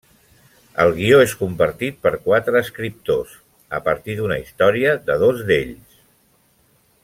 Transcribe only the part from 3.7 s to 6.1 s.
a partir d’una història de dos d’ells.